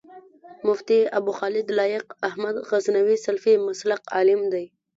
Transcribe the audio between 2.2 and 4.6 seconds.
احمد غزنوي سلفي مسلک عالم